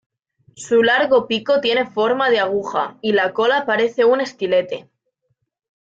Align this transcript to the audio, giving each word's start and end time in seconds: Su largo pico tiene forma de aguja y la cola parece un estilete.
Su 0.55 0.81
largo 0.81 1.27
pico 1.27 1.61
tiene 1.61 1.85
forma 1.85 2.31
de 2.31 2.39
aguja 2.39 2.97
y 3.03 3.11
la 3.11 3.33
cola 3.33 3.67
parece 3.67 4.03
un 4.03 4.19
estilete. 4.19 4.89